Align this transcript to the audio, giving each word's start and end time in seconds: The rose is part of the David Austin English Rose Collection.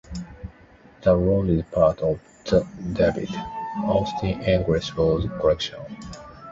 The 1.03 1.15
rose 1.15 1.47
is 1.51 1.63
part 1.71 1.99
of 1.99 2.19
the 2.45 2.65
David 2.93 3.29
Austin 3.83 4.41
English 4.41 4.93
Rose 4.95 5.27
Collection. 5.39 5.77